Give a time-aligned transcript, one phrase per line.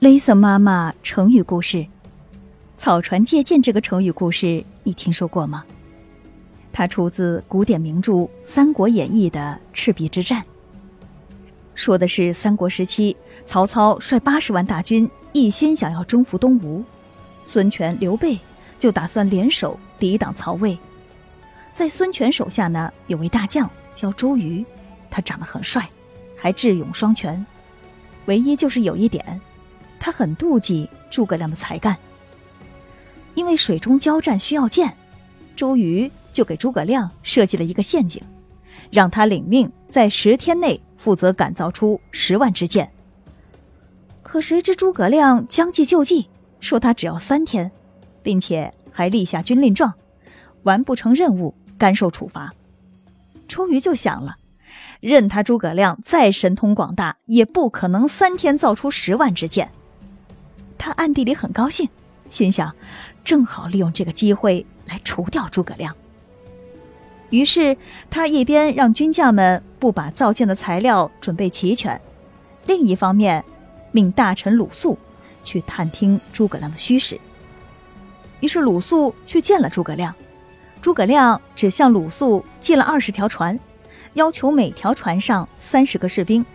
[0.00, 1.86] ，Lisa 妈妈成语故事，
[2.76, 5.64] 草船借箭这个成语故事你听说过吗？
[6.72, 8.12] 它出自古典名著
[8.44, 10.44] 《三国演义》的赤壁之战，
[11.74, 16.84] 说的是三国时期曹操率八十万大军一心想要征服东吴，
[17.46, 18.38] 孙权、刘备
[18.78, 20.78] 就打算联手抵挡曹魏。
[21.72, 24.62] 在孙权手下呢，有位大将叫周瑜，
[25.10, 25.88] 他长得很帅，
[26.36, 27.44] 还智勇双全。
[28.26, 29.40] 唯一就是有一点，
[29.98, 31.96] 他很妒忌诸葛亮的才干。
[33.34, 34.96] 因为水中交战需要箭，
[35.54, 36.10] 周瑜。
[36.32, 38.22] 就给诸葛亮设计了一个陷阱，
[38.90, 42.92] 让他领命在十天内负责赶造出十万支箭。
[44.22, 46.28] 可谁知诸葛亮将计就计，
[46.60, 47.72] 说他只要三天，
[48.22, 49.94] 并且还立下军令状，
[50.64, 52.52] 完不成任务甘受处罚。
[53.48, 54.36] 周瑜就想了，
[55.00, 59.70] 任他诸葛亮再神通广大，也不可能三天造出十万支箭。
[60.86, 61.88] 他暗地里很高兴，
[62.30, 62.72] 心想，
[63.24, 65.92] 正好利用这个机会来除掉诸葛亮。
[67.30, 67.76] 于是，
[68.08, 72.00] 他一边让军将们不把造箭的材料准备齐全，
[72.66, 73.44] 另一方面，
[73.90, 74.96] 命大臣鲁肃
[75.42, 77.18] 去探听诸葛亮的虚实。
[78.38, 80.14] 于是，鲁肃去见了诸葛亮，
[80.80, 83.58] 诸葛亮只向鲁肃借了二十条船，
[84.14, 86.46] 要求每条船上三十个士兵，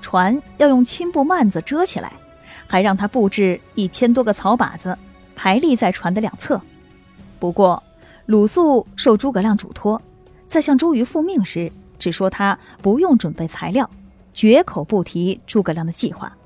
[0.00, 2.12] 船要用青布幔子遮起来，
[2.66, 4.96] 还让他布置一千多个草靶子，
[5.34, 6.60] 排立在船的两侧。
[7.38, 7.82] 不过，
[8.26, 10.00] 鲁肃受诸葛亮嘱托。
[10.48, 13.88] 在向周瑜复命时，只说他不用准备材料，
[14.34, 16.36] 绝口不提诸葛亮的计划。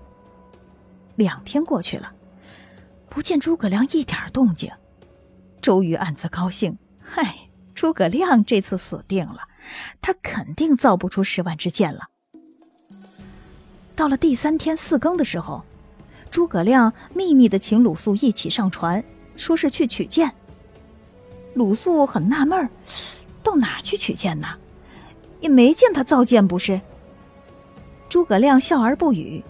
[1.16, 2.12] 两天过去了，
[3.08, 4.70] 不见诸葛亮一点动静，
[5.60, 7.34] 周瑜暗自高兴：“嗨，
[7.74, 9.40] 诸葛亮这次死定了，
[10.00, 12.02] 他肯定造不出十万支箭了。”
[13.96, 15.64] 到了第三天四更的时候，
[16.36, 19.02] 诸葛亮秘密的请鲁肃一起上船，
[19.38, 20.30] 说是去取箭。
[21.54, 22.68] 鲁肃很纳闷儿。
[23.42, 24.46] 到哪去取箭呢？
[25.40, 26.78] 也没见他造箭，不是？
[28.10, 29.42] 诸葛亮笑而不语，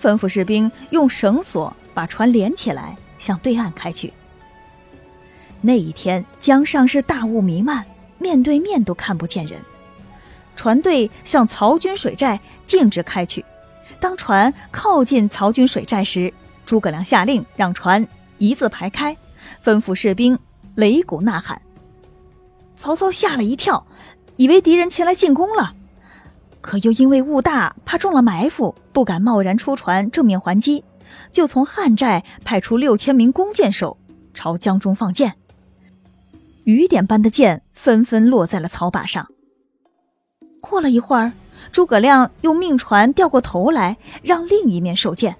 [0.00, 4.10] 吩咐士兵用绳索把船连起来，向对岸开去。
[5.60, 7.84] 那一天江上是大雾弥漫，
[8.18, 9.60] 面对面都看不见人。
[10.56, 13.44] 船队向曹军水寨径直开去。
[14.00, 16.32] 当船靠近曹军水寨时，
[16.66, 18.06] 诸葛亮下令让船
[18.38, 19.16] 一字排开，
[19.64, 20.38] 吩咐士兵
[20.76, 21.60] 擂鼓呐喊。
[22.76, 23.86] 曹操吓了一跳，
[24.36, 25.74] 以为敌人前来进攻了，
[26.60, 30.84] 可又因为雾大，怕中了埋伏，不敢贸然出船正面还击，
[31.30, 33.96] 就从汉寨派出六千名弓箭手
[34.34, 35.34] 朝江中放箭。
[36.64, 39.28] 雨点般的箭纷纷落在了草靶上。
[40.60, 41.32] 过了一会儿，
[41.74, 45.34] 诸葛亮又命船掉过头来，让另一面受箭。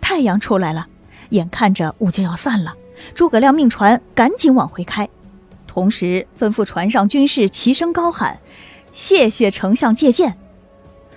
[0.00, 0.88] 太阳出来了，
[1.28, 2.74] 眼看着雾就要散了，
[3.14, 5.08] 诸葛亮命船赶紧往回开。
[5.64, 8.36] 同时吩咐船上军士齐声高喊
[8.90, 10.36] ：“谢谢丞相借箭。”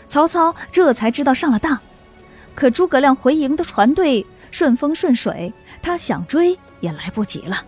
[0.07, 1.79] 曹操这才知道上了当。
[2.53, 5.51] 可诸葛亮回营的船队顺风顺水，
[5.81, 7.66] 他想追也来不及了。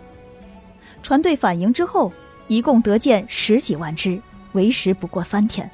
[1.02, 2.14] 船队返营之后，
[2.48, 4.22] 一共得箭十几万支，
[4.52, 5.68] 为时不过三天。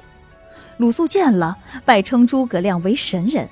[0.78, 3.48] 鲁肃见了，拜称诸葛亮为神人。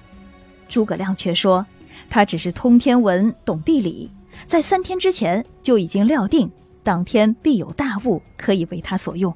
[0.69, 1.67] 诸葛亮却说，
[2.09, 4.11] 他只是通天文，懂地理，
[4.47, 6.51] 在三天之前就已经料定。
[6.85, 9.35] 当天必有大雾，可以为他所用。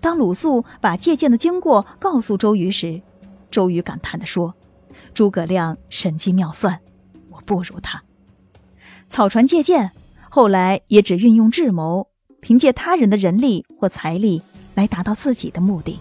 [0.00, 3.00] 当鲁肃把借箭的经过告诉周瑜时，
[3.52, 4.52] 周瑜感叹地说
[5.14, 6.80] ：“诸葛亮神机妙算，
[7.30, 8.02] 我不如他。
[9.08, 9.92] 草船借箭，
[10.28, 12.08] 后来也只运用智谋，
[12.40, 14.42] 凭借他人的人力或财力
[14.74, 16.00] 来达到自己的目的。”